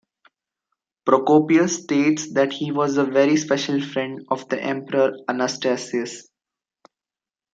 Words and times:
Procopius 1.05 1.83
states 1.83 2.33
that 2.33 2.51
he 2.53 2.71
was 2.71 2.97
a 2.97 3.03
very 3.05 3.37
special 3.37 3.79
friend 3.79 4.25
of 4.31 4.49
the 4.49 4.59
Emperor 4.59 5.11
Anastasius. 5.29 6.27